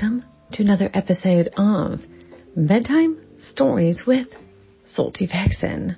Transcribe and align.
Welcome 0.00 0.24
to 0.52 0.62
another 0.62 0.88
episode 0.94 1.50
of 1.58 2.00
Bedtime 2.56 3.20
Stories 3.38 4.04
with 4.06 4.28
Salty 4.86 5.26
Vixen. 5.26 5.96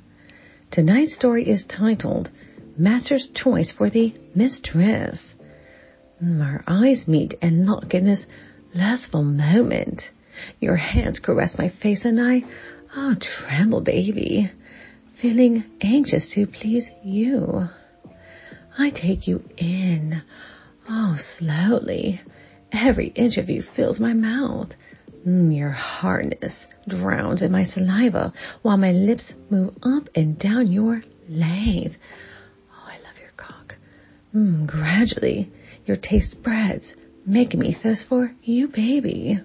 Tonight's 0.73 1.15
story 1.15 1.49
is 1.49 1.65
titled 1.65 2.29
Master's 2.77 3.29
Choice 3.33 3.71
for 3.71 3.89
the 3.89 4.13
Mistress. 4.35 5.35
Our 6.21 6.65
eyes 6.67 7.07
meet 7.07 7.35
and 7.41 7.65
lock 7.65 7.95
in 7.95 8.07
this 8.07 8.27
lustful 8.75 9.23
moment. 9.23 10.03
Your 10.59 10.77
hands 10.77 11.21
caress 11.21 11.55
my 11.57 11.69
face 11.81 12.05
and 12.05 12.21
I, 12.21 12.43
oh, 12.97 13.15
tremble, 13.21 13.83
baby, 13.83 14.51
feeling 15.21 15.63
anxious 15.81 16.33
to 16.35 16.49
please 16.49 16.87
you. 17.05 17.69
I 18.77 18.91
take 18.91 19.29
you 19.29 19.45
in, 19.57 20.23
oh, 20.89 21.19
slowly 21.39 22.21
Every 22.73 23.09
inch 23.09 23.37
of 23.37 23.51
you 23.51 23.63
fills 23.77 24.01
my 24.01 24.15
mouth. 24.15 24.71
Mm, 25.27 25.57
your 25.57 25.71
hardness 25.71 26.67
drowns 26.89 27.43
in 27.43 27.53
my 27.53 27.65
saliva 27.65 28.33
while 28.63 28.77
my 28.77 28.93
lips 28.93 29.35
move 29.51 29.77
up 29.83 30.09
and 30.15 30.39
down 30.39 30.73
your 30.73 31.03
lathe. 31.29 31.93
Oh, 32.73 32.89
I 32.89 32.97
love 32.97 33.19
your 33.21 33.31
cock. 33.37 33.77
Mm, 34.35 34.67
gradually, 34.67 35.53
your 35.87 35.97
taste 35.97 36.33
spreads, 36.33 36.87
making 37.27 37.61
me 37.61 37.77
thirst 37.81 38.09
for 38.09 38.35
you, 38.43 38.69
baby. 38.69 39.39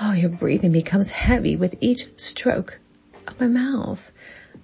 Oh, 0.00 0.12
your 0.12 0.30
breathing 0.30 0.72
becomes 0.72 1.08
heavy 1.10 1.56
with 1.56 1.74
each 1.80 2.00
stroke 2.16 2.78
of 3.26 3.38
my 3.40 3.46
mouth. 3.46 4.00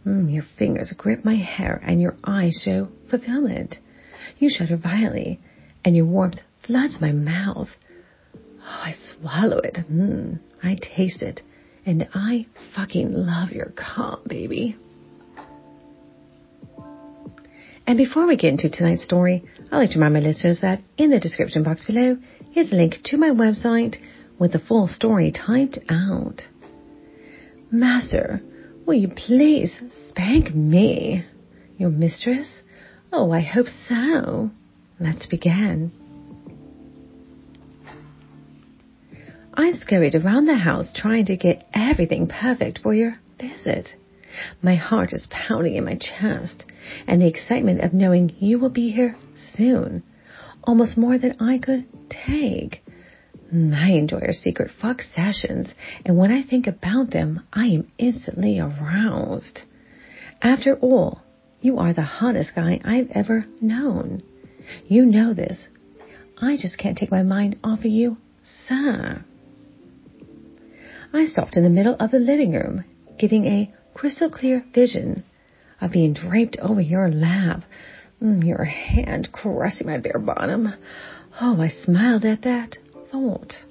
Mm, 0.07 0.33
your 0.33 0.45
fingers 0.59 0.93
grip 0.97 1.25
my 1.25 1.37
hair 1.37 1.81
and 1.87 2.01
your 2.01 2.17
eyes 2.25 2.61
show 2.65 2.89
fulfillment. 3.09 3.79
You 4.39 4.51
shudder 4.51 4.77
violently 4.77 5.41
and 5.85 5.97
your 5.97 6.07
warmth 6.07 6.41
floods 6.67 6.99
my 7.01 7.13
mouth. 7.13 7.69
Oh, 8.35 8.83
I 8.85 8.93
swallow 8.93 9.59
it. 9.59 9.79
Mm, 9.91 10.41
I 10.63 10.77
taste 10.81 11.23
it. 11.23 11.43
And 11.85 12.09
I 12.15 12.47
fucking 12.75 13.13
love 13.13 13.51
your 13.51 13.73
cum, 13.77 14.21
baby. 14.27 14.77
And 17.87 17.97
before 17.97 18.27
we 18.27 18.37
get 18.37 18.51
into 18.51 18.69
tonight's 18.69 19.05
story, 19.05 19.45
I'd 19.71 19.77
like 19.77 19.91
to 19.91 19.99
remind 19.99 20.15
my 20.15 20.29
listeners 20.29 20.61
that 20.63 20.83
in 20.99 21.11
the 21.11 21.21
description 21.21 21.63
box 21.63 21.85
below 21.87 22.17
is 22.57 22.73
a 22.73 22.77
link 22.77 22.97
to 23.05 23.17
my 23.17 23.31
website 23.31 23.97
with 24.41 24.53
the 24.53 24.59
full 24.59 24.89
story 24.89 25.31
typed 25.31 25.79
out. 25.89 26.43
Master, 27.71 28.41
will 28.85 28.95
you 28.95 29.09
please 29.09 29.81
spank 30.11 30.53
me? 30.53 31.25
Your 31.79 31.91
mistress? 31.91 32.63
Oh, 33.13 33.31
I 33.31 33.41
hope 33.41 33.69
so. 33.69 34.51
Let's 34.99 35.27
begin. 35.27 35.93
I 39.59 39.71
scurried 39.71 40.15
around 40.15 40.47
the 40.47 40.57
house 40.57 40.93
trying 40.95 41.25
to 41.27 41.37
get 41.37 41.67
everything 41.73 42.27
perfect 42.27 42.81
for 42.81 42.93
your 42.93 43.19
visit. 43.41 43.89
My 44.61 44.75
heart 44.75 45.15
is 45.15 45.27
pounding 45.31 45.77
in 45.77 45.85
my 45.85 45.95
chest, 45.95 46.67
and 47.07 47.23
the 47.23 47.27
excitement 47.27 47.81
of 47.81 47.95
knowing 47.95 48.37
you 48.39 48.59
will 48.59 48.69
be 48.69 48.91
here 48.91 49.17
soon, 49.35 50.03
almost 50.65 50.99
more 50.99 51.17
than 51.17 51.41
I 51.41 51.57
could 51.57 51.87
take. 52.11 52.83
I 53.51 53.93
enjoy 53.93 54.19
our 54.19 54.35
secret 54.35 54.71
fuck 54.79 55.01
sessions, 55.01 55.73
and 56.05 56.19
when 56.19 56.31
I 56.31 56.43
think 56.43 56.67
about 56.67 57.13
them, 57.13 57.41
I 57.51 57.67
am 57.69 57.91
instantly 57.97 58.59
aroused. 58.59 59.63
After 60.43 60.77
all, 60.77 61.23
you 61.63 61.79
are 61.79 61.95
the 61.95 62.03
hottest 62.03 62.55
guy 62.55 62.79
I've 62.85 63.11
ever 63.13 63.47
known. 63.63 64.23
You 64.87 65.07
know 65.07 65.33
this. 65.33 65.69
I 66.37 66.59
just 66.61 66.77
can't 66.77 66.99
take 66.99 67.11
my 67.11 67.23
mind 67.23 67.57
off 67.65 67.79
of 67.79 67.87
you, 67.87 68.19
sir. 68.69 69.25
I 71.13 71.27
stopped 71.27 71.57
in 71.57 71.63
the 71.63 71.71
middle 71.71 71.97
of 72.01 72.11
the 72.11 72.19
living 72.19 72.53
room, 72.53 72.85
getting 73.19 73.47
a 73.47 73.73
crystal 73.95 74.29
clear 74.29 74.65
vision 74.75 75.25
of 75.81 75.93
being 75.93 76.13
draped 76.13 76.59
over 76.59 76.81
your 76.81 77.09
lap, 77.11 77.63
mm, 78.23 78.45
your 78.45 78.65
hand 78.65 79.31
caressing 79.33 79.87
my 79.87 79.99
bare 79.99 80.19
bottom. 80.19 80.73
Oh, 81.41 81.61
I 81.61 81.69
smiled 81.69 82.25
at 82.25 82.43
that 82.43 82.79
thought. 83.11 83.65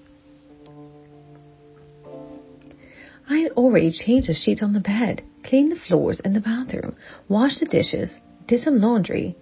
I 3.27 3.37
had 3.39 3.51
already 3.53 3.91
changed 3.91 4.29
the 4.29 4.33
sheets 4.33 4.61
on 4.61 4.73
the 4.73 4.79
bed, 4.79 5.23
cleaned 5.43 5.71
the 5.71 5.79
floors 5.79 6.19
in 6.19 6.33
the 6.33 6.39
bathroom, 6.39 6.95
washed 7.27 7.59
the 7.59 7.65
dishes, 7.65 8.11
did 8.47 8.61
some 8.61 8.79
laundry, 8.79 9.35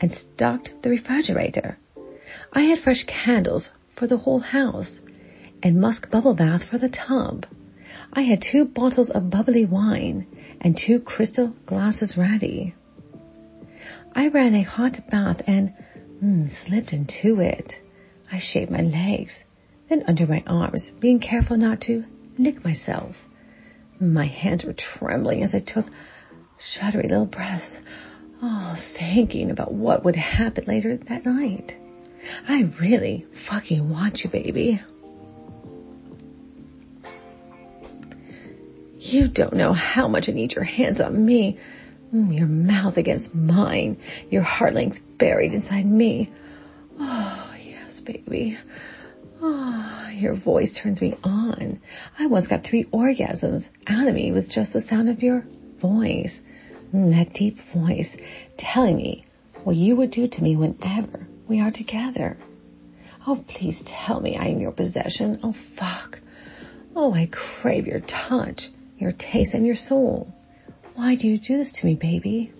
and 0.00 0.12
stocked 0.12 0.72
the 0.82 0.90
refrigerator. 0.90 1.78
I 2.52 2.62
had 2.62 2.80
fresh 2.80 3.04
candles 3.06 3.70
for 3.96 4.06
the 4.06 4.18
whole 4.18 4.40
house 4.40 5.00
and 5.62 5.80
musk 5.80 6.10
bubble 6.10 6.34
bath 6.34 6.62
for 6.70 6.78
the 6.78 6.88
tub. 6.88 7.46
I 8.12 8.22
had 8.22 8.42
two 8.42 8.64
bottles 8.64 9.10
of 9.10 9.30
bubbly 9.30 9.64
wine 9.64 10.26
and 10.60 10.76
two 10.76 11.00
crystal 11.00 11.54
glasses 11.66 12.14
ready. 12.16 12.74
I 14.14 14.28
ran 14.28 14.54
a 14.54 14.62
hot 14.62 14.98
bath 15.10 15.40
and 15.46 15.72
mm, 16.22 16.50
slipped 16.64 16.92
into 16.92 17.40
it. 17.40 17.74
I 18.30 18.38
shaved 18.38 18.70
my 18.70 18.82
legs, 18.82 19.32
then 19.88 20.04
under 20.06 20.26
my 20.26 20.42
arms, 20.46 20.90
being 21.00 21.20
careful 21.20 21.56
not 21.56 21.80
to 21.82 22.04
nick 22.38 22.64
myself. 22.64 23.14
My 24.00 24.26
hands 24.26 24.64
were 24.64 24.74
trembling 24.74 25.42
as 25.42 25.54
I 25.54 25.60
took 25.60 25.86
shuddery 26.58 27.08
little 27.08 27.26
breaths, 27.26 27.78
oh, 28.42 28.76
thinking 28.98 29.50
about 29.50 29.72
what 29.72 30.04
would 30.04 30.16
happen 30.16 30.64
later 30.66 30.96
that 30.96 31.24
night. 31.24 31.72
I 32.48 32.72
really 32.80 33.26
fucking 33.48 33.88
want 33.88 34.20
you, 34.20 34.30
baby. 34.30 34.80
You 39.12 39.28
don't 39.28 39.52
know 39.52 39.74
how 39.74 40.08
much 40.08 40.30
I 40.30 40.32
need 40.32 40.52
your 40.52 40.64
hands 40.64 40.98
on 40.98 41.26
me. 41.26 41.58
Mm, 42.14 42.34
your 42.34 42.46
mouth 42.46 42.96
against 42.96 43.34
mine. 43.34 43.98
Your 44.30 44.42
heart 44.42 44.72
length 44.72 45.00
buried 45.18 45.52
inside 45.52 45.84
me. 45.84 46.32
Oh, 46.98 47.54
yes, 47.62 48.00
baby. 48.00 48.56
Oh, 49.42 50.08
your 50.14 50.34
voice 50.34 50.80
turns 50.82 51.02
me 51.02 51.14
on. 51.22 51.78
I 52.18 52.26
once 52.26 52.46
got 52.46 52.64
three 52.64 52.84
orgasms 52.84 53.64
out 53.86 54.08
of 54.08 54.14
me 54.14 54.32
with 54.32 54.48
just 54.48 54.72
the 54.72 54.80
sound 54.80 55.10
of 55.10 55.22
your 55.22 55.44
voice. 55.82 56.40
Mm, 56.94 57.10
that 57.10 57.34
deep 57.34 57.58
voice 57.74 58.16
telling 58.56 58.96
me 58.96 59.26
what 59.62 59.76
you 59.76 59.94
would 59.96 60.10
do 60.10 60.26
to 60.26 60.42
me 60.42 60.56
whenever 60.56 61.26
we 61.46 61.60
are 61.60 61.70
together. 61.70 62.38
Oh, 63.26 63.44
please 63.46 63.82
tell 63.86 64.20
me 64.20 64.38
I 64.38 64.46
am 64.46 64.58
your 64.58 64.72
possession. 64.72 65.38
Oh, 65.42 65.54
fuck. 65.78 66.18
Oh, 66.96 67.12
I 67.12 67.28
crave 67.30 67.86
your 67.86 68.00
touch 68.00 68.70
your 69.02 69.12
taste, 69.12 69.54
and 69.54 69.66
your 69.66 69.76
soul. 69.76 70.32
Why 70.94 71.16
do 71.16 71.28
you 71.28 71.38
do 71.38 71.56
this 71.56 71.72
to 71.72 71.86
me, 71.86 71.94
baby? 71.94 72.52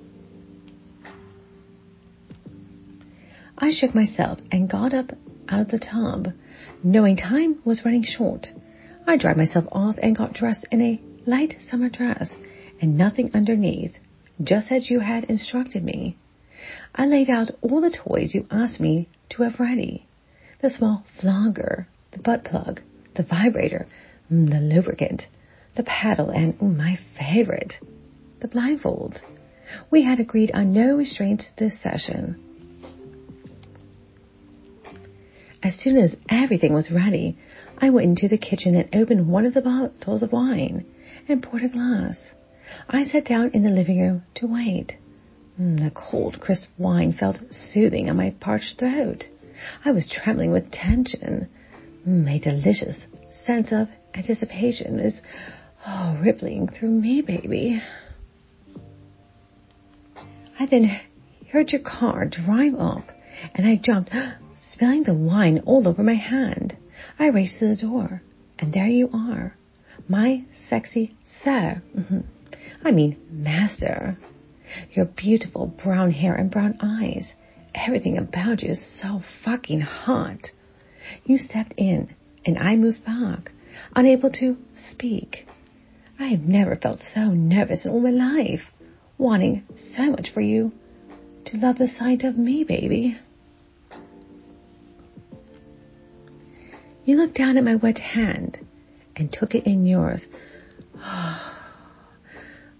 I 3.57 3.71
shook 3.71 3.95
myself 3.95 4.41
and 4.51 4.69
got 4.69 4.93
up 4.93 5.13
out 5.49 5.61
of 5.61 5.69
the 5.69 5.79
tub, 5.79 6.33
knowing 6.83 7.17
time 7.17 7.61
was 7.65 7.85
running 7.85 8.05
short. 8.05 8.49
I 9.07 9.17
dried 9.17 9.37
myself 9.37 9.67
off 9.71 9.97
and 10.03 10.17
got 10.17 10.33
dressed 10.33 10.67
in 10.71 10.81
a 10.81 11.01
light 11.27 11.57
summer 11.69 11.89
dress 11.89 12.35
and 12.81 12.99
nothing 12.99 13.31
underneath, 13.35 13.93
just 14.43 14.73
as 14.73 14.91
you 14.91 15.01
had 15.01 15.25
instructed 15.25 15.85
me. 15.85 16.17
I 16.95 17.07
laid 17.07 17.31
out 17.31 17.51
all 17.61 17.81
the 17.81 17.97
toys 17.97 18.35
you 18.35 18.47
asked 18.51 18.81
me 18.81 19.09
to 19.31 19.43
have 19.43 19.61
ready. 19.61 20.07
The 20.61 20.71
small 20.71 21.05
flogger, 21.21 21.87
the 22.13 22.19
butt 22.19 22.45
plug, 22.45 22.81
the 23.15 23.23
vibrator, 23.23 23.87
mm, 24.31 24.51
the 24.51 24.61
lubricant, 24.61 25.27
the 25.77 25.83
paddle, 25.83 26.31
and 26.31 26.57
oh, 26.61 26.67
my 26.67 26.99
favorite, 27.19 27.75
the 28.41 28.49
blindfold. 28.49 29.21
We 29.91 30.03
had 30.03 30.21
agreed 30.21 30.51
on 30.53 30.73
no 30.73 30.97
restraints 30.97 31.47
this 31.57 31.81
session. 31.81 32.37
As 35.63 35.77
soon 35.77 35.97
as 35.97 36.17
everything 36.29 36.75
was 36.75 36.91
ready, 36.91 37.39
I 37.79 37.91
went 37.91 38.09
into 38.09 38.29
the 38.29 38.37
kitchen 38.37 38.75
and 38.75 38.95
opened 38.95 39.29
one 39.29 39.47
of 39.47 39.55
the 39.55 39.63
bottles 39.63 40.23
of 40.23 40.33
wine 40.33 40.85
and 41.29 41.43
poured 41.43 41.63
a 41.63 41.69
glass. 41.69 42.33
I 42.89 43.05
sat 43.05 43.25
down 43.25 43.51
in 43.55 43.63
the 43.63 43.71
living 43.71 44.01
room 44.01 44.23
to 44.37 44.47
wait. 44.47 44.97
Mm, 45.61 45.85
the 45.85 45.91
cold, 45.91 46.41
crisp 46.41 46.69
wine 46.79 47.13
felt 47.13 47.41
soothing 47.51 48.11
on 48.11 48.17
my 48.17 48.31
parched 48.41 48.79
throat. 48.79 49.25
I 49.85 49.93
was 49.93 50.09
trembling 50.09 50.51
with 50.51 50.71
tension. 50.71 51.49
Mm, 52.07 52.29
a 52.29 52.39
delicious 52.39 53.01
sense 53.45 53.71
of 53.73 53.89
anticipation 54.15 54.99
is 54.99 55.21
Oh, 55.87 56.17
rippling 56.23 56.69
through 56.69 56.91
me, 56.91 57.23
baby. 57.23 57.83
I 60.59 60.67
then 60.67 61.01
heard 61.51 61.73
your 61.73 61.81
car 61.81 62.25
drive 62.25 62.75
up, 62.75 63.11
and 63.55 63.67
I 63.67 63.77
jumped, 63.77 64.11
spilling 64.71 65.03
the 65.03 65.15
wine 65.15 65.63
all 65.67 65.89
over 65.89 66.03
my 66.03 66.15
hand. 66.15 66.77
I 67.19 67.27
raced 67.29 67.59
to 67.59 67.69
the 67.69 67.77
door, 67.77 68.23
and 68.59 68.73
there 68.73 68.87
you 68.87 69.11
are, 69.13 69.57
my 70.09 70.45
sexy 70.69 71.17
sir. 71.27 71.83
Mm-hmm. 71.97 72.21
I 72.85 72.91
mean, 72.91 73.17
master. 73.31 74.17
Your 74.93 75.07
beautiful 75.07 75.67
brown 75.67 76.13
hair 76.13 76.35
and 76.35 76.51
brown 76.51 76.79
eyes. 76.81 77.33
Everything 77.75 78.19
about 78.19 78.63
you 78.63 78.71
is 78.71 79.01
so 79.01 79.23
fucking 79.45 79.81
hot. 79.81 80.51
You 81.25 81.39
stepped 81.39 81.75
in 81.77 82.15
and 82.45 82.59
I 82.59 82.77
moved 82.77 83.05
back, 83.05 83.51
unable 83.95 84.31
to 84.33 84.57
speak. 84.91 85.47
I 86.23 86.29
have 86.29 86.43
never 86.43 86.77
felt 86.77 87.01
so 87.01 87.33
nervous 87.33 87.85
in 87.85 87.91
all 87.91 87.99
my 87.99 88.11
life, 88.11 88.61
wanting 89.19 89.65
so 89.75 90.05
much 90.05 90.31
for 90.33 90.41
you 90.41 90.71
to 91.47 91.57
love 91.57 91.79
the 91.79 91.89
sight 91.89 92.23
of 92.23 92.39
me, 92.39 92.63
baby. 92.63 93.19
You 97.05 97.17
looked 97.17 97.35
down 97.35 97.57
at 97.59 97.65
my 97.65 97.75
wet 97.75 97.99
hand 97.99 98.65
and 99.17 99.33
took 99.33 99.57
it 99.57 99.67
in 99.67 99.85
yours. 99.85 100.27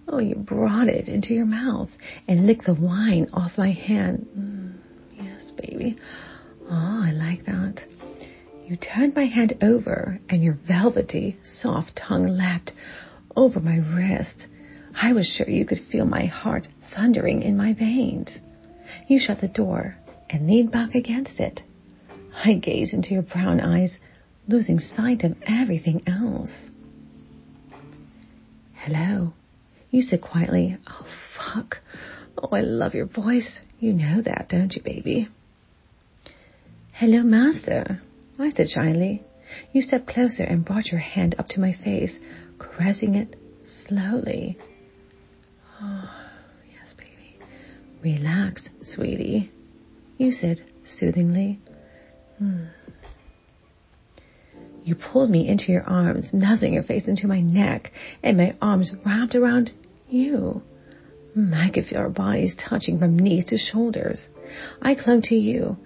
Oh, 0.05 0.19
you 0.19 0.35
brought 0.35 0.89
it 0.89 1.07
into 1.07 1.33
your 1.33 1.45
mouth 1.45 1.89
and 2.27 2.45
licked 2.45 2.65
the 2.65 2.73
wine 2.73 3.29
off 3.33 3.57
my 3.57 3.71
hand. 3.71 4.27
Mm, 4.37 4.73
yes, 5.15 5.49
baby. 5.57 5.97
Oh, 6.69 7.03
I 7.05 7.13
like 7.13 7.45
that. 7.45 7.85
You 8.67 8.75
turned 8.75 9.15
my 9.15 9.25
hand 9.25 9.57
over 9.61 10.19
and 10.29 10.43
your 10.43 10.59
velvety, 10.67 11.37
soft 11.45 11.95
tongue 11.95 12.27
lapped 12.27 12.73
over 13.35 13.59
my 13.59 13.77
wrist. 13.77 14.47
I 14.95 15.13
was 15.13 15.27
sure 15.27 15.49
you 15.49 15.65
could 15.65 15.81
feel 15.91 16.05
my 16.05 16.25
heart 16.25 16.67
thundering 16.95 17.41
in 17.41 17.57
my 17.57 17.73
veins. 17.73 18.37
You 19.07 19.19
shut 19.19 19.41
the 19.41 19.47
door 19.47 19.95
and 20.29 20.47
leaned 20.47 20.71
back 20.71 20.95
against 20.95 21.39
it. 21.39 21.61
I 22.35 22.53
gazed 22.55 22.93
into 22.93 23.13
your 23.13 23.23
brown 23.23 23.59
eyes, 23.59 23.97
losing 24.47 24.79
sight 24.79 25.23
of 25.23 25.35
everything 25.45 26.01
else. 26.07 26.51
Hello, 28.73 29.33
you 29.91 30.01
said 30.01 30.21
quietly. 30.21 30.77
Oh, 30.87 31.05
fuck. 31.37 31.77
Oh, 32.37 32.49
I 32.51 32.61
love 32.61 32.93
your 32.93 33.05
voice. 33.05 33.59
You 33.79 33.93
know 33.93 34.21
that, 34.21 34.49
don't 34.49 34.73
you, 34.75 34.81
baby? 34.81 35.29
Hello, 36.93 37.23
master, 37.23 38.01
I 38.39 38.49
said 38.49 38.69
shyly. 38.69 39.23
You 39.71 39.81
stepped 39.81 40.07
closer 40.07 40.43
and 40.43 40.65
brought 40.65 40.87
your 40.87 40.99
hand 40.99 41.35
up 41.37 41.47
to 41.49 41.59
my 41.59 41.73
face, 41.73 42.17
caressing 42.63 43.15
it 43.15 43.35
slowly. 43.87 44.57
Oh, 45.81 46.09
yes, 46.71 46.93
baby. 46.97 47.37
Relax, 48.01 48.69
sweetie, 48.81 49.51
you 50.17 50.31
said 50.31 50.63
soothingly. 50.85 51.59
Hmm. 52.37 52.65
You 54.83 54.95
pulled 54.95 55.29
me 55.29 55.47
into 55.47 55.71
your 55.71 55.83
arms, 55.83 56.29
nuzzling 56.33 56.73
your 56.73 56.83
face 56.83 57.07
into 57.07 57.27
my 57.27 57.39
neck, 57.39 57.91
and 58.21 58.37
my 58.37 58.55
arms 58.61 58.93
wrapped 59.05 59.35
around 59.35 59.71
you. 60.09 60.61
I 61.35 61.71
could 61.73 61.85
feel 61.85 61.99
our 61.99 62.09
bodies 62.09 62.55
touching 62.57 62.99
from 62.99 63.17
knees 63.17 63.45
to 63.45 63.57
shoulders. 63.57 64.27
I 64.81 64.93
clung 64.93 65.21
to 65.23 65.35
you, 65.35 65.77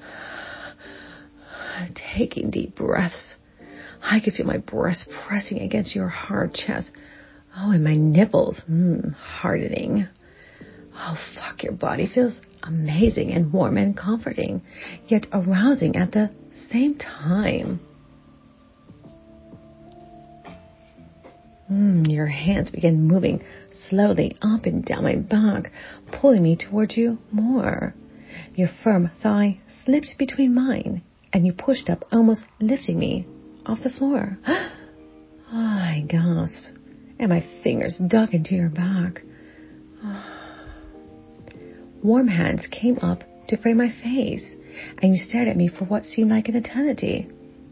taking 2.14 2.50
deep 2.50 2.74
breaths. 2.74 3.34
I 4.02 4.20
could 4.20 4.34
feel 4.34 4.46
my 4.46 4.58
breast 4.58 5.08
pressing 5.26 5.60
against 5.60 5.94
your 5.94 6.08
hard 6.08 6.54
chest. 6.54 6.90
Oh, 7.56 7.70
and 7.70 7.84
my 7.84 7.94
nipples, 7.94 8.62
mm, 8.70 9.14
hardening. 9.14 10.06
Oh, 10.94 11.16
fuck, 11.34 11.62
your 11.62 11.72
body 11.72 12.06
feels 12.12 12.40
amazing 12.62 13.32
and 13.32 13.52
warm 13.52 13.76
and 13.76 13.96
comforting, 13.96 14.62
yet 15.08 15.26
arousing 15.32 15.96
at 15.96 16.12
the 16.12 16.30
same 16.70 16.96
time. 16.96 17.80
Mm, 21.70 22.10
your 22.10 22.26
hands 22.26 22.70
began 22.70 23.06
moving 23.06 23.42
slowly 23.88 24.36
up 24.42 24.64
and 24.64 24.84
down 24.84 25.04
my 25.04 25.16
back, 25.16 25.72
pulling 26.10 26.42
me 26.42 26.56
towards 26.56 26.96
you 26.96 27.18
more. 27.30 27.94
Your 28.54 28.68
firm 28.82 29.10
thigh 29.22 29.60
slipped 29.84 30.16
between 30.18 30.54
mine, 30.54 31.02
and 31.32 31.46
you 31.46 31.52
pushed 31.52 31.88
up, 31.88 32.04
almost 32.12 32.44
lifting 32.60 32.98
me 32.98 33.26
off 33.70 33.78
the 33.84 33.90
floor. 33.90 34.36
I 35.52 36.04
gasped, 36.08 36.66
and 37.18 37.28
my 37.28 37.44
fingers 37.62 38.00
dug 38.08 38.34
into 38.34 38.54
your 38.54 38.68
back. 38.68 39.22
Warm 42.02 42.28
hands 42.28 42.66
came 42.70 42.98
up 42.98 43.22
to 43.48 43.56
frame 43.56 43.78
my 43.78 43.90
face, 44.02 44.44
and 45.00 45.14
you 45.14 45.24
stared 45.24 45.48
at 45.48 45.56
me 45.56 45.68
for 45.68 45.84
what 45.84 46.04
seemed 46.04 46.30
like 46.30 46.48
an 46.48 46.56
eternity. 46.56 47.28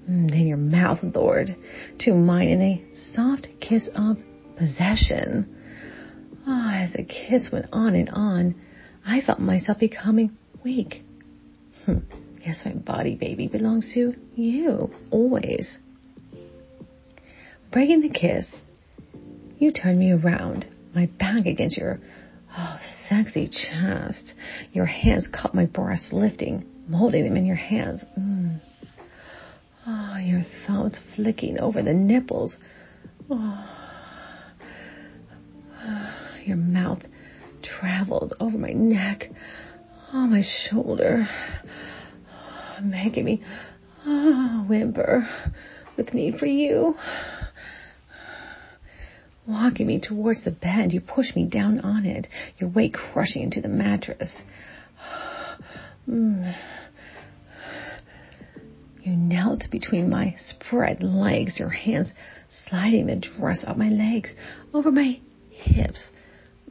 Mm, 0.08 0.30
then 0.30 0.46
your 0.46 0.56
mouth 0.56 1.00
lured 1.02 1.56
to 2.00 2.14
mine 2.14 2.48
in 2.48 2.62
a 2.62 2.84
soft 2.94 3.48
kiss 3.60 3.88
of 3.94 4.16
possession. 4.56 5.54
Oh, 6.46 6.70
as 6.72 6.92
the 6.92 7.04
kiss 7.04 7.50
went 7.52 7.66
on 7.72 7.94
and 7.94 8.08
on, 8.10 8.54
I 9.04 9.20
felt 9.20 9.40
myself 9.40 9.78
becoming 9.78 10.36
weak. 10.64 11.02
Hmm. 11.86 11.98
Yes, 12.44 12.60
my 12.64 12.72
body, 12.72 13.16
baby, 13.16 13.48
belongs 13.48 13.92
to 13.94 14.14
you, 14.34 14.90
always. 15.10 15.68
Breaking 17.70 18.00
the 18.00 18.08
kiss, 18.08 18.46
you 19.58 19.72
turned 19.72 19.98
me 19.98 20.12
around, 20.12 20.66
my 20.94 21.06
back 21.18 21.46
against 21.46 21.76
your 21.76 22.00
oh, 22.56 22.80
sexy 23.08 23.48
chest. 23.48 24.32
Your 24.72 24.86
hands 24.86 25.28
caught 25.32 25.54
my 25.54 25.66
breasts, 25.66 26.08
lifting, 26.12 26.64
molding 26.88 27.24
them 27.24 27.36
in 27.36 27.44
your 27.44 27.56
hands. 27.56 28.04
Mm. 28.18 28.60
Oh, 29.86 30.18
your 30.18 30.44
thumbs 30.66 30.98
flicking 31.14 31.58
over 31.58 31.82
the 31.82 31.92
nipples. 31.92 32.56
Oh. 33.30 33.74
Your 36.44 36.56
mouth 36.56 37.02
traveled 37.62 38.32
over 38.40 38.56
my 38.56 38.72
neck, 38.72 39.24
on 40.12 40.30
my 40.30 40.42
shoulder, 40.42 41.28
making 42.82 43.26
me 43.26 43.42
oh, 44.06 44.64
whimper 44.66 45.28
with 45.98 46.14
need 46.14 46.38
for 46.38 46.46
you. 46.46 46.94
Walking 49.48 49.86
me 49.86 49.98
towards 49.98 50.44
the 50.44 50.50
bed, 50.50 50.92
you 50.92 51.00
pushed 51.00 51.34
me 51.34 51.46
down 51.46 51.80
on 51.80 52.04
it, 52.04 52.28
your 52.58 52.68
weight 52.68 52.92
crushing 52.92 53.42
into 53.42 53.62
the 53.62 53.68
mattress. 53.68 54.42
Mm. 56.06 56.54
You 59.02 59.16
knelt 59.16 59.64
between 59.70 60.10
my 60.10 60.36
spread 60.38 61.02
legs, 61.02 61.58
your 61.58 61.70
hands 61.70 62.12
sliding 62.68 63.06
the 63.06 63.16
dress 63.16 63.64
up 63.66 63.78
my 63.78 63.88
legs, 63.88 64.34
over 64.74 64.90
my 64.90 65.18
hips. 65.50 66.08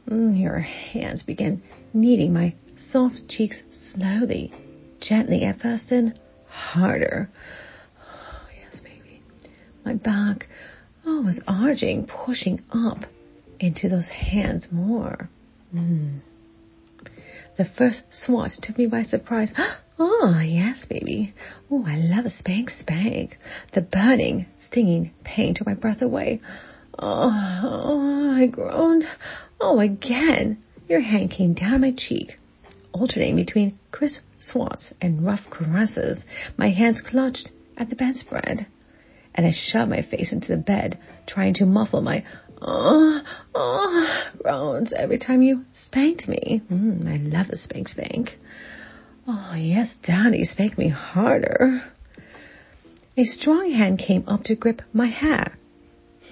Mm, 0.08 0.40
your 0.40 0.60
hands 0.60 1.24
began 1.24 1.60
kneading 1.92 2.32
my 2.32 2.54
soft 2.76 3.28
cheeks 3.28 3.56
slowly, 3.92 4.52
gently 5.00 5.42
at 5.44 5.60
first, 5.60 5.90
then 5.90 6.16
harder. 6.48 7.28
Oh, 8.00 8.46
yes, 8.72 8.80
baby. 8.80 9.20
My 9.84 9.94
back 9.94 10.46
Oh, 11.10 11.22
was 11.22 11.40
arching, 11.48 12.06
pushing 12.06 12.60
up 12.70 13.06
into 13.58 13.88
those 13.88 14.08
hands 14.08 14.68
more. 14.70 15.30
Mm. 15.74 16.20
The 17.56 17.64
first 17.64 18.02
swat 18.10 18.50
took 18.60 18.76
me 18.76 18.86
by 18.86 19.04
surprise. 19.04 19.50
Oh, 19.98 20.38
yes, 20.44 20.84
baby. 20.86 21.32
Oh, 21.70 21.82
I 21.86 21.96
love 21.96 22.26
a 22.26 22.30
spank 22.30 22.68
spank. 22.68 23.38
The 23.72 23.80
burning, 23.80 24.48
stinging 24.58 25.12
pain 25.24 25.54
took 25.54 25.66
my 25.66 25.72
breath 25.72 26.02
away. 26.02 26.42
Oh, 26.98 27.30
oh, 27.62 28.30
I 28.36 28.46
groaned. 28.46 29.04
Oh, 29.58 29.80
again. 29.80 30.62
Your 30.90 31.00
hand 31.00 31.30
came 31.30 31.54
down 31.54 31.80
my 31.80 31.94
cheek, 31.96 32.36
alternating 32.92 33.36
between 33.36 33.78
crisp 33.92 34.20
swats 34.40 34.92
and 35.00 35.24
rough 35.24 35.48
caresses. 35.48 36.22
My 36.58 36.68
hands 36.68 37.00
clutched 37.00 37.48
at 37.78 37.88
the 37.88 37.96
bedspread 37.96 38.66
and 39.38 39.46
I 39.46 39.52
shoved 39.52 39.88
my 39.88 40.02
face 40.02 40.32
into 40.32 40.48
the 40.48 40.56
bed, 40.56 40.98
trying 41.28 41.54
to 41.54 41.64
muffle 41.64 42.02
my 42.02 42.24
oh, 42.60 43.22
oh 43.54 44.24
groans 44.42 44.92
every 44.92 45.18
time 45.18 45.42
you 45.42 45.64
spanked 45.74 46.26
me. 46.26 46.60
Mm, 46.68 47.06
I 47.06 47.16
love 47.18 47.48
a 47.50 47.56
spank 47.56 47.88
spank. 47.88 48.30
Oh, 49.28 49.54
yes, 49.54 49.94
Daddy, 50.02 50.42
spank 50.42 50.76
me 50.76 50.88
harder. 50.88 51.84
A 53.16 53.24
strong 53.24 53.70
hand 53.70 54.00
came 54.00 54.24
up 54.26 54.42
to 54.44 54.56
grip 54.56 54.82
my 54.92 55.06
hair. 55.06 55.56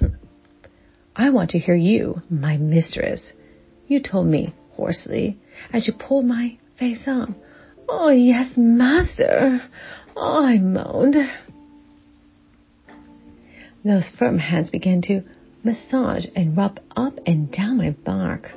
I 1.16 1.30
want 1.30 1.50
to 1.50 1.60
hear 1.60 1.76
you, 1.76 2.22
my 2.28 2.56
mistress, 2.56 3.32
you 3.86 4.02
told 4.02 4.26
me 4.26 4.52
hoarsely 4.72 5.38
as 5.72 5.86
you 5.86 5.92
pulled 5.92 6.26
my 6.26 6.58
face 6.76 7.04
up. 7.06 7.28
Oh, 7.88 8.10
yes, 8.10 8.54
master. 8.56 9.60
Oh, 10.16 10.44
I 10.44 10.58
moaned. 10.58 11.14
Those 13.86 14.10
firm 14.18 14.38
hands 14.38 14.68
began 14.68 15.00
to 15.02 15.22
massage 15.62 16.26
and 16.34 16.56
rub 16.56 16.80
up 16.96 17.20
and 17.24 17.52
down 17.52 17.76
my 17.76 17.90
back. 17.90 18.50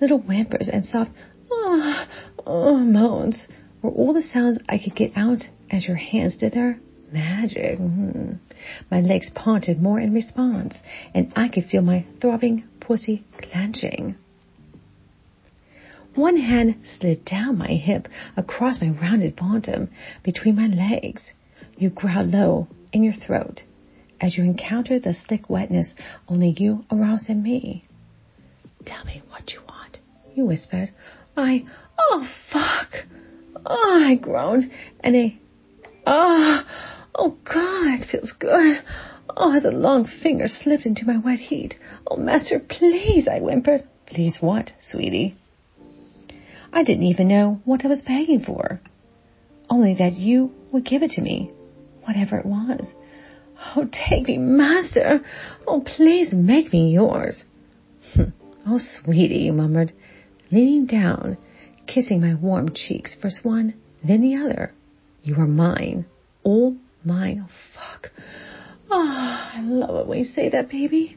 Little 0.00 0.18
whimpers 0.18 0.68
and 0.68 0.86
soft 0.86 1.10
oh, 1.50 2.78
moans 2.78 3.48
were 3.82 3.90
all 3.90 4.12
the 4.12 4.22
sounds 4.22 4.58
I 4.68 4.78
could 4.78 4.94
get 4.94 5.16
out 5.16 5.48
as 5.68 5.88
your 5.88 5.96
hands 5.96 6.36
did 6.36 6.52
their 6.52 6.78
magic. 7.10 7.80
Mm. 7.80 8.38
My 8.88 9.00
legs 9.00 9.32
parted 9.34 9.82
more 9.82 9.98
in 9.98 10.14
response, 10.14 10.76
and 11.12 11.32
I 11.34 11.48
could 11.48 11.64
feel 11.64 11.82
my 11.82 12.04
throbbing 12.20 12.62
pussy 12.78 13.24
clenching. 13.40 14.14
One 16.14 16.36
hand 16.36 16.76
slid 16.84 17.24
down 17.24 17.58
my 17.58 17.72
hip 17.72 18.06
across 18.36 18.80
my 18.80 18.90
rounded 18.90 19.34
bottom 19.34 19.90
between 20.22 20.54
my 20.54 20.68
legs. 20.68 21.32
You 21.78 21.90
growled 21.90 22.28
low 22.28 22.68
in 22.92 23.02
your 23.02 23.14
throat 23.14 23.62
as 24.22 24.38
you 24.38 24.44
encounter 24.44 25.00
the 25.00 25.12
slick 25.12 25.50
wetness 25.50 25.94
only 26.28 26.54
you 26.56 26.84
aroused 26.90 27.28
in 27.28 27.42
me. 27.42 27.84
Tell 28.86 29.04
me 29.04 29.20
what 29.28 29.52
you 29.52 29.60
want, 29.68 29.98
you 30.34 30.46
whispered. 30.46 30.90
I, 31.36 31.64
oh, 31.98 32.26
fuck. 32.52 32.88
Oh, 33.66 34.04
I 34.04 34.14
groaned, 34.14 34.70
and 35.00 35.16
a, 35.16 35.36
oh, 36.06 36.62
oh, 37.14 37.36
God, 37.44 38.08
feels 38.10 38.32
good. 38.38 38.82
Oh, 39.36 39.54
as 39.54 39.64
a 39.64 39.70
long 39.70 40.06
finger 40.22 40.46
slipped 40.46 40.86
into 40.86 41.06
my 41.06 41.18
wet 41.18 41.38
heat. 41.38 41.74
Oh, 42.06 42.16
master, 42.16 42.60
please, 42.60 43.26
I 43.28 43.40
whimpered. 43.40 43.84
Please 44.06 44.36
what, 44.40 44.72
sweetie? 44.80 45.36
I 46.72 46.84
didn't 46.84 47.04
even 47.04 47.28
know 47.28 47.60
what 47.64 47.84
I 47.84 47.88
was 47.88 48.02
begging 48.02 48.44
for. 48.44 48.80
Only 49.68 49.94
that 49.94 50.14
you 50.14 50.52
would 50.70 50.84
give 50.84 51.02
it 51.02 51.12
to 51.12 51.20
me, 51.22 51.50
whatever 52.04 52.38
it 52.38 52.46
was. 52.46 52.94
Oh, 53.74 53.88
take 54.08 54.26
me, 54.26 54.38
master. 54.38 55.20
Oh, 55.66 55.80
please 55.80 56.32
make 56.32 56.72
me 56.72 56.92
yours. 56.92 57.44
Hm. 58.14 58.32
oh, 58.66 58.78
sweetie, 58.78 59.40
you 59.40 59.52
murmured, 59.52 59.92
leaning 60.50 60.86
down, 60.86 61.38
kissing 61.86 62.20
my 62.20 62.34
warm 62.34 62.74
cheeks, 62.74 63.16
first 63.20 63.44
one, 63.44 63.74
then 64.04 64.20
the 64.20 64.36
other. 64.36 64.74
You 65.22 65.36
are 65.36 65.46
mine. 65.46 66.06
All 66.42 66.76
mine. 67.04 67.46
Oh, 67.46 67.52
fuck. 67.74 68.10
Oh, 68.90 69.50
I 69.54 69.60
love 69.62 69.96
it 69.96 70.06
when 70.06 70.18
you 70.18 70.24
say 70.24 70.48
that, 70.50 70.68
baby. 70.68 71.16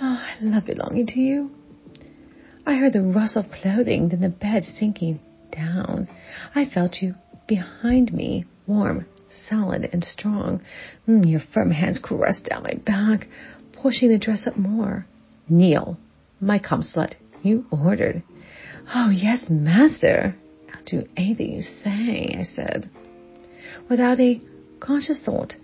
Oh, 0.00 0.20
I 0.20 0.36
love 0.40 0.66
belonging 0.66 1.06
to 1.08 1.20
you. 1.20 1.50
I 2.66 2.74
heard 2.74 2.92
the 2.92 3.02
rustle 3.02 3.44
of 3.44 3.50
clothing, 3.50 4.08
then 4.08 4.20
the 4.20 4.28
bed 4.28 4.64
sinking 4.64 5.20
down. 5.52 6.08
I 6.54 6.64
felt 6.66 7.02
you 7.02 7.14
behind 7.46 8.12
me, 8.12 8.44
warm, 8.66 9.06
solid, 9.48 9.88
and 9.92 10.04
strong. 10.04 10.60
Mm, 11.08 11.28
your 11.28 11.40
firm 11.52 11.70
hands 11.70 11.98
caressed 12.02 12.44
down 12.44 12.62
my 12.62 12.74
back, 12.74 13.28
pushing 13.72 14.10
the 14.10 14.18
dress 14.18 14.46
up 14.46 14.56
more. 14.56 15.06
Kneel, 15.48 15.98
my 16.40 16.58
cum 16.58 16.82
slut, 16.82 17.14
you 17.42 17.64
ordered. 17.70 18.22
Oh, 18.94 19.10
yes, 19.10 19.46
master. 19.50 20.34
I'll 20.74 20.84
do 20.84 21.06
anything 21.16 21.52
you 21.52 21.62
say, 21.62 22.36
I 22.38 22.42
said. 22.42 22.90
Without 23.88 24.20
a 24.20 24.40
conscious 24.80 25.20
thought, 25.20 25.54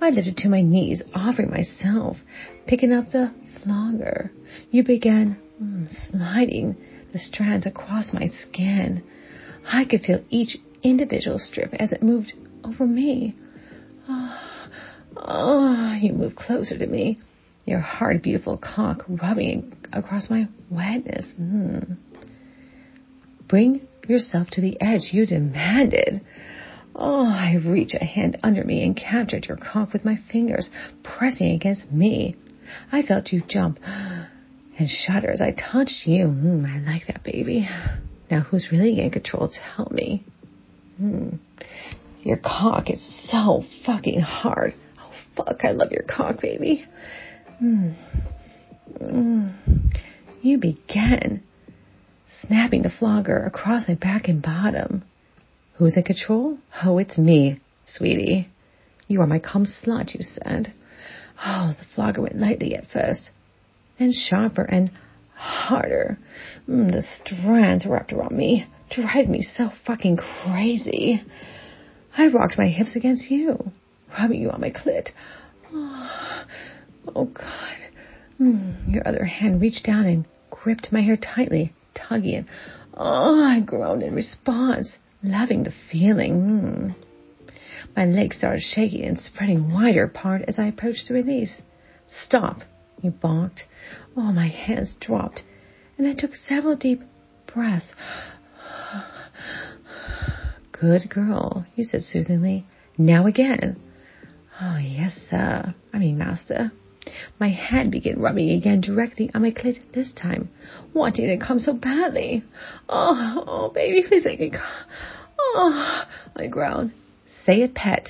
I 0.00 0.10
lifted 0.10 0.36
to 0.38 0.48
my 0.48 0.60
knees, 0.60 1.02
offering 1.14 1.50
myself, 1.50 2.18
picking 2.66 2.92
up 2.92 3.12
the 3.12 3.32
flogger. 3.62 4.30
You 4.70 4.82
began 4.84 5.38
mm, 5.62 5.88
sliding 6.10 6.76
the 7.12 7.18
strands 7.18 7.66
across 7.66 8.12
my 8.12 8.26
skin. 8.26 9.02
I 9.66 9.84
could 9.84 10.02
feel 10.02 10.22
each 10.30 10.58
individual 10.82 11.38
strip 11.38 11.74
as 11.74 11.92
it 11.92 12.02
moved 12.02 12.34
over 12.66 12.86
me. 12.86 13.34
Oh, 14.08 14.68
oh, 15.16 15.98
you 16.00 16.12
move 16.12 16.36
closer 16.36 16.76
to 16.78 16.86
me, 16.86 17.18
your 17.64 17.80
hard, 17.80 18.22
beautiful 18.22 18.56
cock 18.56 19.04
rubbing 19.08 19.76
across 19.92 20.30
my 20.30 20.48
wetness. 20.70 21.32
Mm. 21.40 21.96
Bring 23.48 23.86
yourself 24.08 24.48
to 24.52 24.60
the 24.60 24.80
edge, 24.80 25.10
you 25.12 25.26
demanded. 25.26 26.20
Oh, 26.94 27.26
I 27.26 27.56
reached 27.64 27.94
a 27.94 28.04
hand 28.04 28.38
under 28.42 28.64
me 28.64 28.82
and 28.82 28.96
captured 28.96 29.46
your 29.46 29.58
cock 29.58 29.92
with 29.92 30.04
my 30.04 30.16
fingers, 30.30 30.70
pressing 31.02 31.50
against 31.50 31.90
me. 31.92 32.36
I 32.90 33.02
felt 33.02 33.32
you 33.32 33.42
jump 33.46 33.78
and 33.84 34.88
shudder 34.88 35.30
as 35.30 35.40
I 35.40 35.52
touched 35.52 36.06
you. 36.06 36.26
Mm, 36.26 36.64
I 36.66 36.90
like 36.90 37.06
that, 37.06 37.22
baby. 37.22 37.68
Now, 38.30 38.40
who's 38.40 38.68
really 38.72 39.00
in 39.00 39.10
control? 39.10 39.48
Tell 39.76 39.88
me. 39.90 40.24
Mm. 41.00 41.38
Your 42.26 42.38
cock 42.38 42.90
is 42.90 43.00
so 43.30 43.62
fucking 43.84 44.18
hard. 44.18 44.74
Oh, 44.98 45.12
fuck, 45.36 45.64
I 45.64 45.70
love 45.70 45.92
your 45.92 46.02
cock, 46.02 46.40
baby. 46.40 46.84
Mm. 47.62 47.94
Mm. 49.00 49.54
You 50.42 50.58
began 50.58 51.44
snapping 52.42 52.82
the 52.82 52.90
flogger 52.90 53.44
across 53.44 53.86
my 53.86 53.94
back 53.94 54.26
and 54.26 54.42
bottom. 54.42 55.04
Who's 55.74 55.96
in 55.96 56.02
control? 56.02 56.58
Oh, 56.82 56.98
it's 56.98 57.16
me, 57.16 57.60
sweetie. 57.84 58.48
You 59.06 59.20
are 59.20 59.28
my 59.28 59.38
cum 59.38 59.64
slut, 59.64 60.12
you 60.12 60.24
said. 60.24 60.72
Oh, 61.44 61.76
the 61.78 61.86
flogger 61.94 62.22
went 62.22 62.40
lightly 62.40 62.74
at 62.74 62.90
first, 62.90 63.30
then 64.00 64.10
sharper 64.12 64.64
and 64.64 64.90
harder. 65.36 66.18
Mm, 66.68 66.90
the 66.90 67.02
strands 67.02 67.86
wrapped 67.86 68.12
around 68.12 68.36
me, 68.36 68.66
drive 68.90 69.28
me 69.28 69.42
so 69.42 69.70
fucking 69.86 70.16
crazy. 70.16 71.22
I 72.16 72.28
rocked 72.28 72.56
my 72.56 72.68
hips 72.68 72.96
against 72.96 73.30
you, 73.30 73.72
rubbing 74.18 74.40
you 74.40 74.50
on 74.50 74.60
my 74.60 74.70
clit. 74.70 75.10
Oh, 75.72 76.44
oh 77.14 77.24
God. 77.26 77.76
Mm, 78.40 78.92
your 78.92 79.06
other 79.06 79.24
hand 79.24 79.60
reached 79.60 79.84
down 79.84 80.06
and 80.06 80.26
gripped 80.50 80.92
my 80.92 81.02
hair 81.02 81.16
tightly, 81.16 81.74
tugging. 81.94 82.46
Oh, 82.94 83.42
I 83.42 83.60
groaned 83.60 84.02
in 84.02 84.14
response, 84.14 84.96
loving 85.22 85.64
the 85.64 85.72
feeling. 85.90 86.94
Mm. 86.94 86.94
My 87.94 88.06
legs 88.06 88.36
started 88.36 88.62
shaking 88.62 89.04
and 89.04 89.18
spreading 89.18 89.72
wider 89.72 90.04
apart 90.04 90.42
as 90.48 90.58
I 90.58 90.66
approached 90.66 91.08
the 91.08 91.14
release. 91.14 91.60
Stop, 92.08 92.62
you 93.02 93.10
barked. 93.10 93.64
Oh, 94.16 94.32
my 94.32 94.48
hands 94.48 94.96
dropped, 95.00 95.42
and 95.98 96.06
I 96.06 96.14
took 96.14 96.34
several 96.34 96.76
deep 96.76 97.02
breaths. 97.46 97.92
Good 100.80 101.08
girl, 101.08 101.64
he 101.74 101.84
said 101.84 102.02
soothingly. 102.02 102.66
Now 102.98 103.26
again. 103.26 103.80
Oh, 104.60 104.78
yes, 104.78 105.18
sir. 105.30 105.74
I 105.92 105.98
mean, 105.98 106.18
master. 106.18 106.70
My 107.38 107.48
hand 107.48 107.90
began 107.92 108.20
rubbing 108.20 108.50
again 108.50 108.80
directly 108.80 109.30
on 109.34 109.42
my 109.42 109.52
clit 109.52 109.78
this 109.94 110.12
time, 110.12 110.50
wanting 110.92 111.28
to 111.28 111.44
come 111.44 111.58
so 111.58 111.72
badly. 111.72 112.44
Oh, 112.88 113.44
oh, 113.46 113.68
baby, 113.70 114.06
please 114.06 114.24
make 114.24 114.40
me 114.40 114.50
come. 114.50 114.86
Oh, 115.38 116.04
I 116.34 116.46
growled. 116.48 116.90
Say 117.44 117.62
it, 117.62 117.74
pet. 117.74 118.08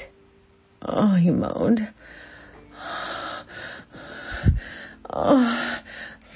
Oh, 0.83 1.15
he 1.15 1.31
moaned. 1.31 1.89
Oh, 5.09 5.79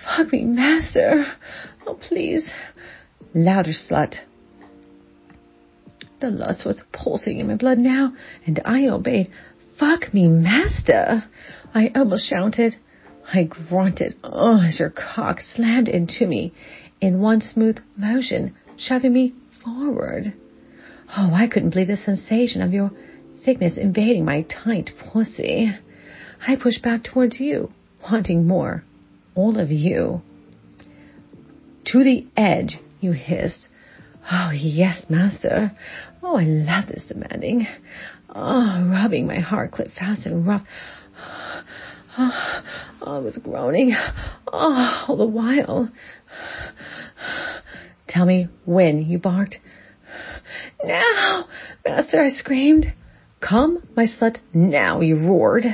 fuck 0.04 0.32
me, 0.32 0.44
master. 0.44 1.24
Oh, 1.86 1.94
please. 1.94 2.48
Louder, 3.34 3.72
slut. 3.72 4.16
The 6.20 6.30
lust 6.30 6.66
was 6.66 6.82
pulsing 6.92 7.38
in 7.38 7.46
my 7.46 7.56
blood 7.56 7.78
now, 7.78 8.14
and 8.46 8.60
I 8.64 8.88
obeyed. 8.88 9.30
Fuck 9.78 10.12
me, 10.12 10.28
master. 10.28 11.24
I 11.74 11.90
almost 11.94 12.28
shouted. 12.28 12.76
I 13.32 13.44
grunted 13.44 14.16
oh, 14.22 14.60
as 14.62 14.78
your 14.78 14.90
cock 14.90 15.40
slammed 15.40 15.88
into 15.88 16.26
me 16.26 16.52
in 17.00 17.20
one 17.20 17.40
smooth 17.40 17.78
motion, 17.96 18.54
shoving 18.76 19.12
me 19.12 19.32
forward. 19.64 20.34
Oh, 21.16 21.32
I 21.32 21.46
couldn't 21.46 21.70
believe 21.70 21.86
the 21.86 21.96
sensation 21.96 22.60
of 22.60 22.72
your 22.72 22.90
thickness 23.44 23.76
invading 23.76 24.24
my 24.24 24.42
tight 24.42 24.90
pussy. 25.12 25.72
I 26.46 26.56
pushed 26.56 26.82
back 26.82 27.04
towards 27.04 27.40
you, 27.40 27.70
wanting 28.10 28.46
more. 28.46 28.84
All 29.34 29.58
of 29.58 29.70
you. 29.70 30.22
To 31.86 32.04
the 32.04 32.26
edge, 32.36 32.78
you 33.00 33.12
hissed. 33.12 33.68
Oh, 34.32 34.50
yes, 34.52 35.06
master. 35.08 35.72
Oh, 36.22 36.36
I 36.36 36.44
love 36.44 36.86
this 36.86 37.04
demanding. 37.08 37.66
Oh, 38.28 38.88
rubbing 38.88 39.26
my 39.26 39.40
heart 39.40 39.72
clip 39.72 39.88
fast 39.92 40.24
and 40.24 40.46
rough. 40.46 40.62
Oh, 42.16 42.62
I 43.06 43.18
was 43.18 43.38
groaning. 43.38 43.94
Oh, 44.52 45.04
all 45.08 45.16
the 45.16 45.26
while. 45.26 45.90
Tell 48.08 48.24
me 48.24 48.48
when, 48.64 49.06
you 49.10 49.18
barked. 49.18 49.56
Now, 50.84 51.48
master, 51.84 52.20
I 52.20 52.28
screamed. 52.28 52.92
Come, 53.40 53.82
my 53.96 54.04
slut, 54.04 54.38
now, 54.52 55.00
you 55.00 55.16
roared. 55.16 55.64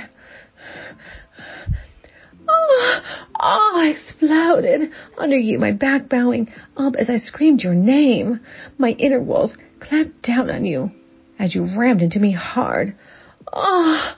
Oh, 2.48 3.00
oh, 3.46 3.72
I 3.76 3.86
exploded 3.88 4.90
under 5.16 5.38
you, 5.38 5.58
my 5.58 5.72
back 5.72 6.08
bowing 6.08 6.52
up 6.76 6.96
as 6.96 7.08
I 7.08 7.18
screamed 7.18 7.60
your 7.60 7.74
name. 7.74 8.40
My 8.76 8.90
inner 8.90 9.20
walls 9.20 9.56
clamped 9.78 10.22
down 10.22 10.50
on 10.50 10.64
you 10.64 10.90
as 11.38 11.54
you 11.54 11.68
rammed 11.78 12.02
into 12.02 12.18
me 12.18 12.32
hard. 12.32 12.96
Oh, 13.52 14.14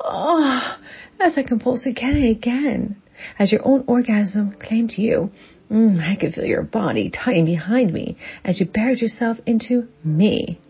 oh, 0.00 0.76
as 1.20 1.36
I 1.36 1.42
convulsed 1.42 1.86
again 1.86 2.16
and 2.16 2.36
again, 2.36 2.96
as 3.38 3.52
your 3.52 3.66
own 3.66 3.84
orgasm 3.86 4.56
claimed 4.58 4.94
you. 4.96 5.30
Mm, 5.70 6.00
I 6.00 6.16
could 6.16 6.34
feel 6.34 6.44
your 6.44 6.62
body 6.62 7.10
tighten 7.10 7.44
behind 7.44 7.92
me 7.92 8.16
as 8.44 8.60
you 8.60 8.66
buried 8.66 9.00
yourself 9.00 9.38
into 9.46 9.88
me. 10.02 10.60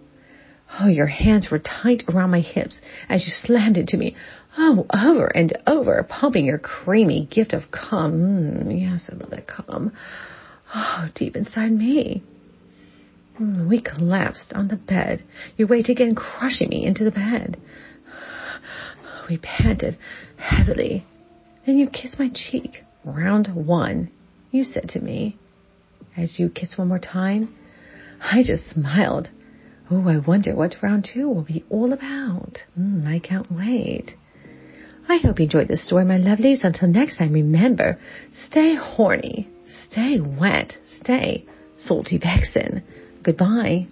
Oh, 0.80 0.88
your 0.88 1.06
hands 1.06 1.48
were 1.50 1.60
tight 1.60 2.02
around 2.08 2.30
my 2.30 2.40
hips 2.40 2.80
as 3.08 3.24
you 3.24 3.32
slammed 3.32 3.76
into 3.76 3.96
me. 3.96 4.16
Oh, 4.56 4.87
over 4.94 5.26
and 5.26 5.56
over, 5.66 6.02
pumping 6.08 6.46
your 6.46 6.58
creamy 6.58 7.26
gift 7.26 7.52
of 7.52 7.70
cum. 7.70 8.12
Mm, 8.12 8.80
yes, 8.80 9.11
I 9.11 9.16
love 9.16 9.30
that 9.30 9.49
cum. 9.49 9.92
Oh, 10.75 11.08
deep 11.14 11.34
inside 11.34 11.73
me. 11.73 12.23
Mm, 13.40 13.68
we 13.68 13.80
collapsed 13.80 14.52
on 14.54 14.68
the 14.68 14.76
bed, 14.76 15.25
your 15.56 15.66
weight 15.66 15.88
again 15.88 16.14
crushing 16.14 16.68
me 16.68 16.87
into 16.87 17.02
the 17.02 17.11
bed. 17.11 17.56
We 19.28 19.38
panted 19.38 19.96
heavily. 20.37 21.04
Then 21.66 21.78
you 21.78 21.88
kissed 21.88 22.18
my 22.18 22.30
cheek. 22.32 22.84
Round 23.04 23.49
one, 23.54 24.11
you 24.50 24.64
said 24.64 24.88
to 24.90 25.00
me. 25.00 25.37
As 26.16 26.38
you 26.38 26.49
kissed 26.49 26.78
one 26.78 26.88
more 26.88 26.99
time, 26.99 27.54
I 28.20 28.42
just 28.44 28.70
smiled. 28.70 29.30
Oh, 29.90 30.08
I 30.08 30.18
wonder 30.18 30.54
what 30.54 30.76
round 30.82 31.08
two 31.12 31.28
will 31.28 31.42
be 31.42 31.64
all 31.70 31.92
about. 31.92 32.62
Mm, 32.78 33.06
I 33.06 33.18
can't 33.18 33.50
wait. 33.50 34.14
I 35.08 35.18
hope 35.18 35.38
you 35.38 35.44
enjoyed 35.44 35.68
this 35.68 35.84
story, 35.84 36.04
my 36.04 36.18
lovelies. 36.18 36.64
Until 36.64 36.88
next 36.88 37.18
time, 37.18 37.32
remember, 37.32 37.99
stay 38.46 38.75
horny, 38.75 39.49
stay 39.66 40.20
wet, 40.20 40.76
stay 41.00 41.44
salty 41.78 42.18
vixen. 42.18 42.82
Goodbye. 43.23 43.87